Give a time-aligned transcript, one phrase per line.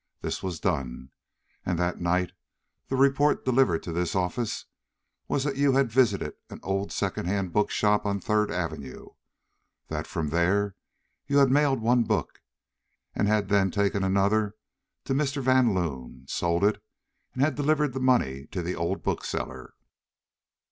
[0.21, 1.11] This was done,
[1.63, 2.31] and that night
[2.87, 4.65] the report delivered to this office
[5.27, 9.09] was that you had visited an old second hand book shop on Third Avenue;
[9.89, 10.75] that from there
[11.27, 12.41] you had mailed one book,
[13.13, 14.55] and had then taken another
[15.05, 15.39] to Mr.
[15.39, 16.81] Van Loon, sold it,
[17.35, 19.75] and had delivered the money to the old bookseller.